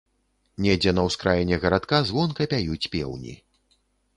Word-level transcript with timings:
Недзе 0.65 0.93
на 0.99 1.03
ўскраіне 1.09 1.59
гарадка 1.65 2.01
звонка 2.09 2.49
пяюць 2.55 2.89
пеўні. 2.95 3.37